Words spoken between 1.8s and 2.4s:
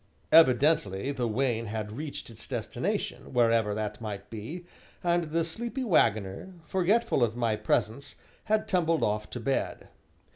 reached